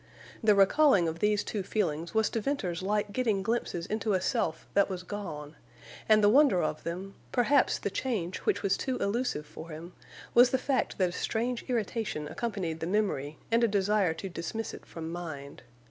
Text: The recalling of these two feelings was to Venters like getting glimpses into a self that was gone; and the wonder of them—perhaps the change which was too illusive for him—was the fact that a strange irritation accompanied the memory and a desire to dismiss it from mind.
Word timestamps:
The 0.43 0.55
recalling 0.55 1.07
of 1.07 1.19
these 1.19 1.43
two 1.43 1.61
feelings 1.61 2.15
was 2.15 2.27
to 2.31 2.41
Venters 2.41 2.81
like 2.81 3.13
getting 3.13 3.43
glimpses 3.43 3.85
into 3.85 4.13
a 4.13 4.19
self 4.19 4.65
that 4.73 4.89
was 4.89 5.03
gone; 5.03 5.55
and 6.09 6.23
the 6.23 6.29
wonder 6.29 6.63
of 6.63 6.83
them—perhaps 6.83 7.77
the 7.77 7.91
change 7.91 8.37
which 8.39 8.63
was 8.63 8.77
too 8.77 8.97
illusive 8.97 9.45
for 9.45 9.69
him—was 9.69 10.49
the 10.49 10.57
fact 10.57 10.97
that 10.97 11.09
a 11.09 11.11
strange 11.11 11.61
irritation 11.67 12.27
accompanied 12.27 12.79
the 12.79 12.87
memory 12.87 13.37
and 13.51 13.63
a 13.63 13.67
desire 13.67 14.15
to 14.15 14.27
dismiss 14.27 14.73
it 14.73 14.87
from 14.87 15.11
mind. 15.11 15.61